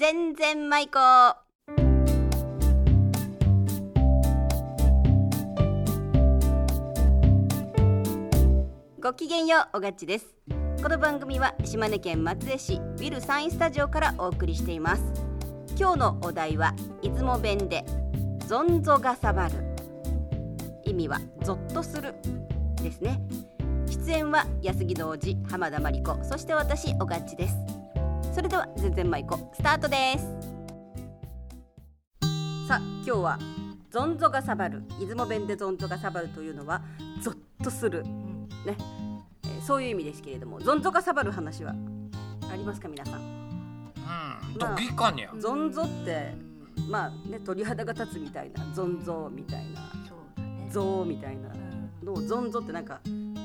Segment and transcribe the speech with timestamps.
[0.00, 0.98] 全然舞子
[9.02, 10.34] ごきげんようおがっちです。
[10.82, 15.02] この番組は島根県松江市ビルサインスタジオからお送りしています。
[15.78, 17.84] 今日のお題は出雲弁で
[18.46, 19.76] ゾンゾがさばる。
[20.86, 22.14] 意味はゾッとする。
[22.76, 23.20] ですね。
[23.86, 27.69] 出演は安木童子浜田真理子そして私おがっちです。
[28.32, 30.24] それでは全然舞子スタートです。
[32.68, 33.38] さあ今日は
[33.90, 36.82] ゾンゾがさばる出雲弁でゾンゾがさばるというのは
[37.20, 38.04] ゾッとする。
[38.04, 38.76] ね、
[39.44, 41.74] えーそういう意味ですけれどもゾンゾがさばる話は
[42.52, 43.20] ありますか皆さん？
[43.20, 45.32] うん、ドキかにゃ。
[45.38, 46.32] ゾンゾって
[46.88, 49.80] まあね鳥肌が立つみたいなゾンゾみたいな
[50.70, 51.50] ゾーみたいな。
[52.02, 52.98] のをゾンゾってなんか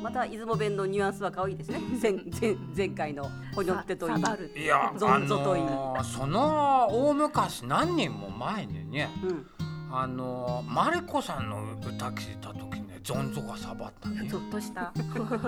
[0.06, 1.80] また出雲弁のニュアンスは可愛いですね。
[2.00, 4.64] 前前前回のほにょってといい。
[4.64, 5.64] いや、ゾンゾといい。
[5.64, 9.48] あのーその大昔何年も前にね、うん。
[9.92, 14.38] あのーマリコさんの歌聞いた時ね、ゾンゾがさばったねゾ。
[14.38, 14.94] ッとした。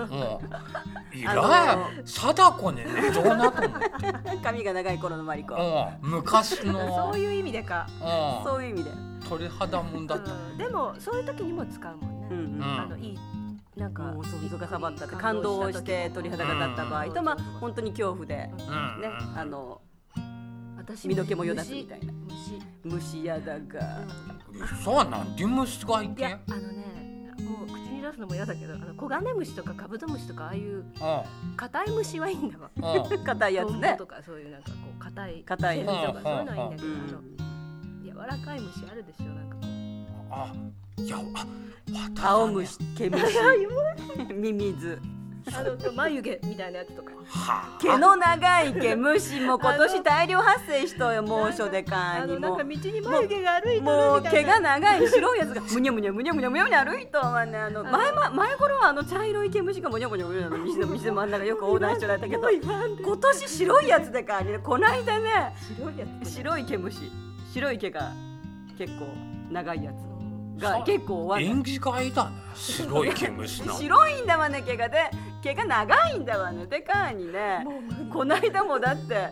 [0.08, 0.40] も
[1.14, 2.84] う、いあらのい、貞子ね、
[3.14, 4.38] どうなと思って。
[4.42, 5.54] 髪が長い頃のマリコ。
[5.54, 8.90] うん、昔 そのう、いう意味でか、うん、そういう意味で。
[9.28, 10.32] 鳥肌もんだった。
[10.32, 10.58] うん。
[10.58, 12.38] でもそういう時にも使うもんね、うん。
[12.56, 12.80] うん。
[12.80, 13.18] あのいい
[13.78, 19.80] なんかもうゾンゾがさばったって感動して鳥肌が立った場合とまあうん本当に恐怖でうん、ねあの
[20.76, 22.12] 私身の毛もよだつみたいな。
[22.12, 22.62] 虫。
[22.82, 23.98] 虫やだが。
[24.82, 26.28] そうはなんで虫がいけん？
[26.28, 30.84] いやあのねもう口に出すのも嫌だけどあのコガネムシとかカブトムシとかああいうう
[31.56, 32.70] 硬い虫はいいんだわ。
[33.24, 33.96] 硬いやつね。
[33.98, 36.20] とかそういうなんかこう硬い硬いセミとか。
[36.22, 37.06] そういうのはいいんだけど、うあん。
[37.06, 37.22] の
[38.04, 39.66] 柔らかい虫あるでしょなんかこう。
[40.30, 40.52] あ、
[40.98, 43.24] いや、あ、青虫毛虫。
[44.34, 45.00] ミミズ。
[45.50, 47.12] あの眉毛みたいなやつとか。
[47.26, 47.78] はあ。
[47.80, 52.34] 毛の長い毛虫も今年大量発生しとよ猛暑でかに。
[52.34, 54.08] もなんか道に眉毛が歩いてるみたいな。
[54.10, 66.30] もう毛が長い白いやつがむにゃむにゃむにゃむにゃむにゃむにゃ歩いとはねあのあの前ま前頃はあの茶色い毛虫がむにゃむにゃむにゃの道の道の真ん中よく横断してられたけど今年白いやつでかにこないだね白いやつ。
[66.30, 67.10] 白い毛虫。
[67.54, 68.12] 白い毛が
[68.76, 69.06] 結構
[69.50, 70.17] 長いやつ
[70.58, 72.36] が結構終わ縁起がいいだね。
[72.54, 73.72] 白い毛虫な。
[73.78, 75.10] 白いんだわね毛がで
[75.42, 76.80] 毛が長いんだわねで。
[76.80, 77.64] かにね
[78.12, 79.28] こないだもだって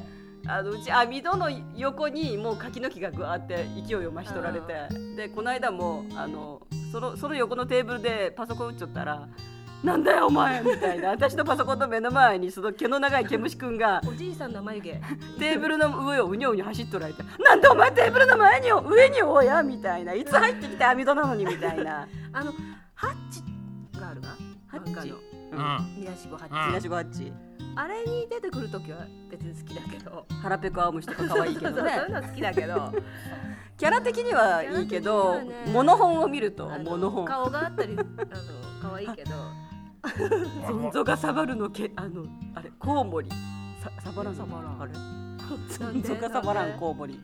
[0.47, 4.75] あのうち網戸の横にもう柿の木がぐわーって勢いを増し取られて。
[5.17, 9.29] でこの間もあのそのその横のテーブルでパソコン打っちゃったら
[9.85, 11.11] 「なんだよお前」みたいな。
[11.11, 15.01] 私のパソコンの目の前にその毛の長い毛虫くんがおじいさんの眉毛。
[15.39, 20.15] テーブルの上をうにょうにょ走っとられて「なんでお前テーブルの前に上におや」みたいな。
[20.15, 22.07] いつ入ってきて網戸なのにみたいな。
[22.33, 22.53] あの
[22.95, 23.43] ハッチ
[24.01, 24.29] があるが
[24.69, 25.09] ハッチ。
[25.09, 25.17] の
[25.53, 26.01] うん。
[26.01, 26.67] 宮志保ハッチ、うん。
[26.69, 27.33] 東ゴハッチ
[27.77, 30.27] あれに出てくる時は別に好きだけど。
[30.43, 32.93] 腹ペコ青虫とか可愛いけど そうそういうねの好きだけど。
[33.77, 37.27] キャラ的にはいいけど、ねモノ本を見るとモノ本。
[37.27, 38.07] 顔があったり あの
[38.81, 39.31] 可愛いけど。
[40.67, 43.29] ゾンゾがサバルのけあのあれコウモリ。
[43.83, 44.93] さサバランサバランあれ
[45.69, 47.23] ゾンゾがサバランコウモリ。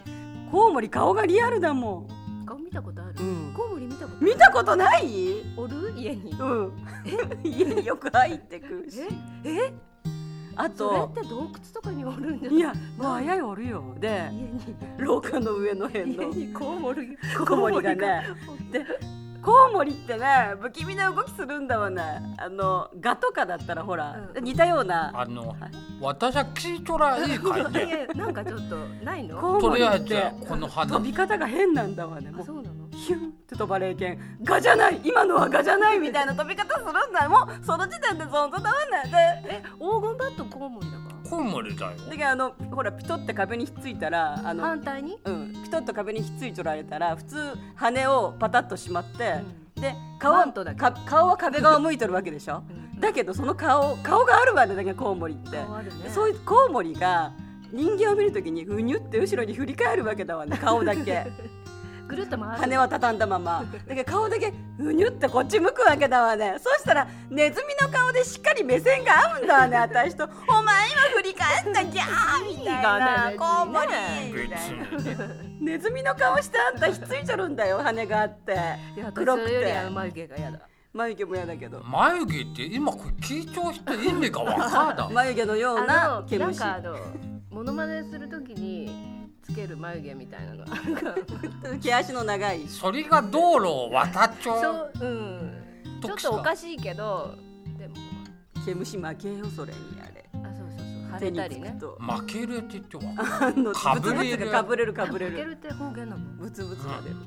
[0.51, 2.07] コウモリ顔がリアルだも
[2.45, 5.43] 顔見たことある、ん、うん、コウモリ見たこと見たことない？
[5.57, 5.95] おる？
[5.97, 6.33] 家に。
[6.33, 6.73] うん。
[7.43, 9.01] 家によく入ってくるし。
[9.45, 9.73] え？
[10.57, 13.83] あそれとって洞窟とかにおるんじゃいやもうあやよおるよ。
[13.99, 14.31] で
[14.99, 16.23] 廊下の上の辺の。
[16.25, 18.27] 家にコウモリコウモリがね。
[18.71, 18.85] で
[19.43, 22.03] コウモリってね不気味な動きするんだわね。
[22.39, 24.45] あのガとかだったらほら、うん。
[24.45, 25.11] 似たような。
[25.15, 25.57] あの、
[26.01, 28.07] 私は聞 いとらいいかいね。
[28.15, 29.41] なんかちょっとないの？
[29.41, 30.93] コウモリってこの花。
[30.93, 32.31] 飛び方が変なんだわね。
[32.31, 32.72] もうあそうなの
[33.03, 35.01] ヒュンって飛ばれけんガじゃない。
[35.03, 35.99] 今のはガじゃない。
[35.99, 37.29] みたいな飛び方するんだ。
[37.29, 38.75] もうその時点でゾンゾだわ
[39.05, 41.93] ねでえ黄金だとコウモリだかコウモリだよ。
[42.09, 47.37] だけどあのほらピトって壁にひっついたらあらの、反対に、うん、ピトッと壁にひっついとられたら普通
[47.75, 49.41] 羽をパタッとしまって、
[49.81, 50.81] で顔はマントだけ。
[50.81, 52.63] か顔は壁側向いとるわけでしょ？
[52.95, 53.01] うん。
[53.01, 56.09] だけどその顔顔があるわねだけどコウモリって、顔あるね。
[56.09, 57.33] そういうコウモリが
[57.73, 61.27] 人間を見るときにふにゅって後ろに振り返るわけだわね顔だけ
[62.13, 62.57] ぐるっと回る。
[62.59, 63.65] 羽は畳んだまま。
[63.89, 66.57] だけど顔だけふにゅってこっち向くわけだわね。
[66.61, 69.79] そしたらネズミの顔でしっかり目線が合うんだわね。
[69.79, 73.37] 私と「お前今振り返ったギャー」みたいな「いいがね。
[73.37, 73.89] コウモリ」
[74.33, 75.35] 別みたいな。
[75.61, 78.53] ネズミの顔してあんたひっついちょるんだよ羽があって。
[78.53, 78.57] い
[78.99, 79.83] や私黒くて。
[79.85, 80.59] の眉毛が嫌だ。
[80.93, 81.83] 眉毛も嫌だけど。
[81.83, 85.09] 眉毛って今これ聞いちゃう人意味がわかだ。
[85.09, 86.97] 眉毛のようあなのなん毛虫かあの
[87.51, 91.15] モノマネするときにつける眉毛みたいなのなんか
[91.83, 94.55] 毛足の長いそれが道路を渡っちゃ。
[94.63, 95.63] そうううん
[96.03, 97.35] ちょっとおかしいけど
[97.79, 97.95] でも。
[98.65, 99.79] 毛虫負けよそれに。
[100.01, 100.85] あれあそうそうそ
[101.17, 101.19] う。
[101.19, 101.63] 腫れたりね。
[101.69, 103.03] 手につくと負けるって言っては
[103.41, 104.51] あのかぶれる。
[104.51, 105.33] かぶれるかぶれる。
[105.33, 106.25] かけるって方言なの？
[106.39, 107.17] ブツブツが出る。
[107.17, 107.19] う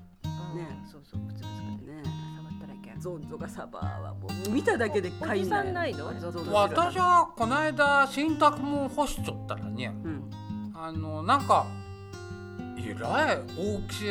[0.56, 0.58] ん。
[0.58, 0.68] ね。
[0.90, 2.04] そうそうブツブツがね。
[2.38, 3.00] 触ったらいけん。
[3.00, 6.08] ゾンゾがサバはもう見ただけでお買いじさんないの？
[6.54, 9.88] 私はこの間洗濯物干しちゃったらね。
[10.04, 10.32] うん。
[10.74, 11.66] あのなんか
[12.90, 14.10] えらい大きい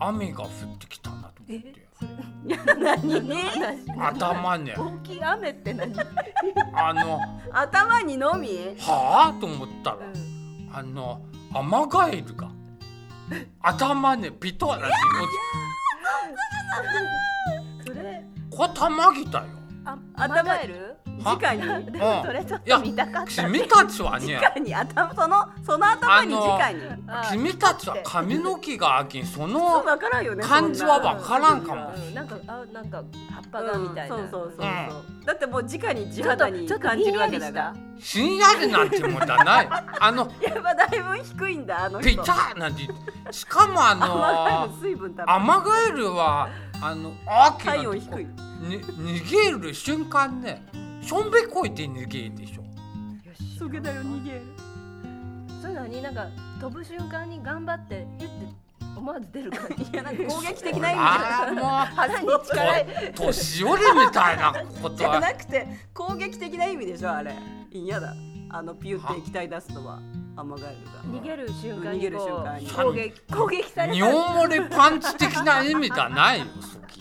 [0.00, 1.84] 雨が降ってきたなと思って。
[2.46, 3.44] 何ね？
[3.98, 4.74] 頭ね。
[4.76, 5.94] 大きい雨って何、
[6.74, 7.20] あの
[7.52, 8.48] 頭にのみ？
[8.80, 9.98] はあと思ったら
[10.72, 11.22] あの
[11.54, 12.50] アマガエルが
[13.62, 14.96] 頭ねピトッなんて
[17.86, 19.44] それこれたまぎたよ
[19.84, 26.80] あ頭頭えるは直にでもそれちょっいやと見たかった君たちはね直に頭そのその頭に直に。
[27.06, 29.84] あ君たちは髪の毛があきんその
[30.40, 31.92] 感じはそんなわからんかも。
[31.94, 39.68] うん、なんかあなんか葉っぱがみたいな、うんそうそうそうそう、うだってもう直に地肌にちょっと感じるわけだかひんやらひんやりなんてもんじゃない。
[40.00, 42.10] あのやっぱだいぶ低いんだあの人。
[42.10, 42.88] ピタッなんて
[43.30, 44.26] しかもあ甘の
[45.26, 46.48] アマガエルは
[46.80, 48.26] あの大きな体温低い
[48.60, 50.62] に逃げる瞬間ね
[51.06, 52.62] しょんべこいて逃げるでしょ。
[52.62, 53.58] よし。
[53.58, 54.42] そげだよ逃げる
[55.60, 56.28] そういうのになんか
[56.60, 58.46] 飛ぶ瞬間に頑張ってヒュッて
[58.96, 64.52] 思わず出る感じいやなんか攻撃的な意味ああもう腹 に力年寄りみたいな
[64.82, 67.34] ことじゃはなくて攻撃的な意味でしょあれ。
[67.72, 68.14] 嫌だ。
[68.50, 70.00] あのピュって液体出すのは。
[70.36, 70.92] アマガエルが。
[71.20, 72.66] 逃げる瞬間に逃げるこ瞬間に。
[72.66, 73.94] う攻撃攻撃された。
[73.94, 77.00] 尿漏れパンチ的な意味がないよそき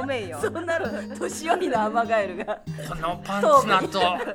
[0.00, 0.38] ごめんよ。
[0.40, 2.60] そんなの年寄りのアマガエルが。
[2.88, 3.86] このパンツだと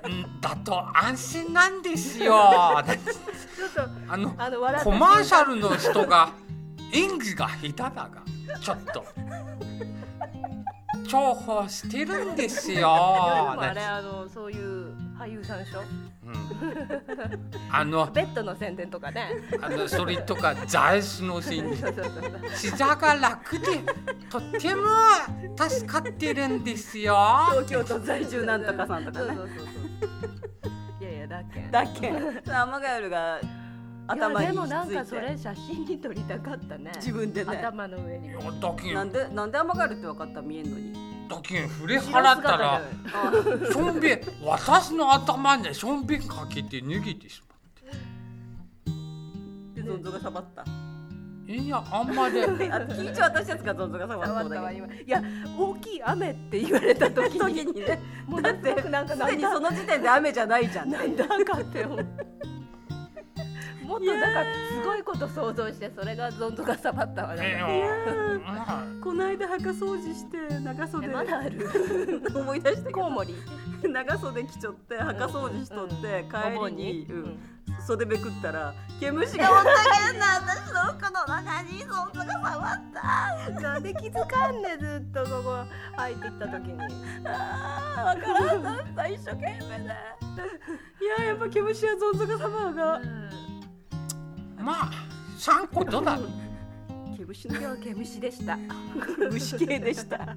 [0.10, 2.34] んだと安心なんですよ。
[3.56, 6.32] ちょっとあのあのコマーシャルの人が
[6.94, 8.10] 演技が下手だが
[8.62, 9.06] ちょっと。
[11.08, 12.90] 重宝してるんですよ。
[13.62, 15.82] あれあのそういう俳優さんでしょ？
[15.82, 16.15] うん
[17.72, 19.32] あのベッドの宣伝とかね。
[19.62, 22.14] あのそれとか座椅子のシーンそうそうそう。
[22.62, 23.66] 膝が楽で
[24.30, 24.84] とっても
[25.58, 27.16] 助かってるんですよ。
[27.52, 29.38] 東京都在住なんとかさんとかね。
[31.02, 31.72] いやいやだっけん。
[31.72, 32.14] だっけ
[32.52, 33.40] アマガエルが
[34.08, 36.92] 頭にいやでもなんかそれて写真に撮りたかったね。
[36.96, 37.58] 自分でね。
[37.58, 38.30] 頭の上に。
[38.94, 40.42] なんでなんでアマガエルって分かった？
[40.42, 42.82] 見えんのにだけん振り払ったら
[43.72, 47.46] しょんべん私の頭にしょんべんかけて脱げてしま
[49.76, 50.64] でゾンゾがサバった。
[51.48, 52.42] ういやあんまり。
[52.44, 55.22] あ聞いちゃ私たちがゾンゾがサバ触ったたわ今いや
[55.58, 58.02] 大きい雨って言われた時どに時にね。
[58.26, 60.90] もうだってなんかすなんだでにその時点で雨じゃないじゃん。
[60.92, 62.06] なんだかって思う
[63.96, 67.66] もっとなんかすごいこと想像してそれがゾンゾがさばったわいねや
[68.46, 68.84] まあ。
[69.02, 71.08] この間墓掃除して長袖。
[71.08, 71.70] えまだある？
[72.36, 73.36] 思い出したけどコウモリ？
[73.84, 77.16] 長袖着ちょって墓掃除しとって帰お盆りに、うん。
[77.16, 77.40] うん。
[77.88, 79.52] 袖めくったら毛虫が。
[79.52, 79.64] おった
[80.12, 80.26] けんな。
[80.42, 83.62] 私の服の中にそんなが触った。
[83.62, 85.66] なんで気づかんねずっとここ
[85.96, 86.80] 入ってきた時に。
[87.26, 88.64] あーわからん。
[88.64, 89.86] なった一生懸命で。
[89.86, 92.38] いややっぱ毛虫はゾンゾが。
[92.38, 93.02] 様が
[94.66, 94.92] まあ
[95.38, 96.20] 3個とだ？
[97.16, 98.58] 毛虫の今日は毛虫でした。
[99.32, 100.36] 虫系でした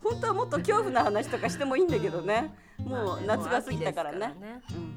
[0.00, 2.54] 本当はもっと恐怖な話とかしてもいいんだけどね。
[2.78, 4.34] もう夏が過ぎたからね,、
[4.70, 4.94] うん、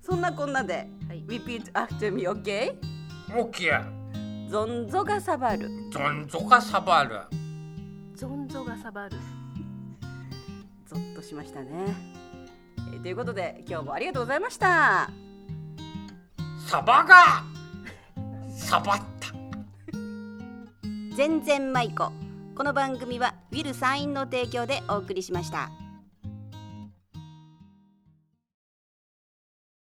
[0.00, 1.24] そんなこんなではい。
[1.24, 2.78] Repeat after me, OK?
[3.36, 5.68] オッケーゾンゾがサバる。
[5.90, 7.20] どんぞがサバる。
[8.14, 9.16] ゾンゾがサバる。
[10.86, 11.68] ゾッとしましたね、
[12.92, 15.10] えーということで今日もありがとうございました。
[16.68, 17.53] サバが
[18.64, 19.28] サバった
[21.14, 22.10] 全然舞子
[22.56, 25.70] この番組はウィル・サインの提供でお送りしました。